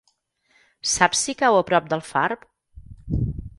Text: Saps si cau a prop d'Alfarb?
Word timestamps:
Saps 0.91 1.21
si 1.27 1.35
cau 1.43 1.59
a 1.59 1.61
prop 1.69 1.93
d'Alfarb? 1.93 2.51